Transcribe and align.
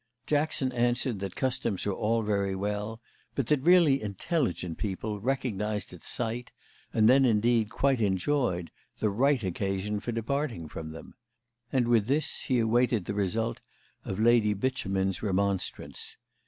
Jackson 0.25 0.71
answered 0.71 1.19
that 1.19 1.35
customs 1.35 1.85
were 1.85 1.93
all 1.93 2.23
very 2.23 2.55
well, 2.55 2.99
but 3.35 3.45
that 3.45 3.61
really 3.61 4.01
intelligent 4.01 4.79
people 4.79 5.19
recognised 5.19 5.93
at 5.93 6.01
sight, 6.01 6.51
and 6.91 7.07
then 7.07 7.23
indeed 7.23 7.69
quite 7.69 8.01
enjoyed, 8.01 8.71
the 8.97 9.11
right 9.11 9.43
occasion 9.43 9.99
for 9.99 10.11
departing 10.11 10.67
from 10.67 10.89
them; 10.89 11.13
and 11.71 11.87
with 11.87 12.07
this 12.07 12.41
he 12.47 12.57
awaited 12.57 13.05
the 13.05 13.13
result 13.13 13.61
of 14.03 14.19
Lady 14.19 14.55
Beauchemin's 14.55 15.21
remonstrance. 15.21 16.17